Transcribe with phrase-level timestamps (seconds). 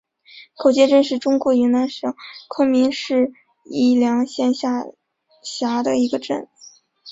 [0.55, 2.15] 狗街镇是中国云南省
[2.49, 3.33] 昆明市
[3.65, 4.83] 宜良县下
[5.43, 6.49] 辖的一个镇。